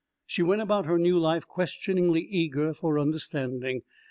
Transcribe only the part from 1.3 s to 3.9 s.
questioningly eager for understanding.